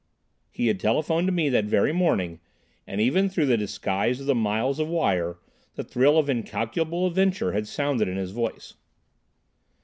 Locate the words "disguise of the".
3.55-4.33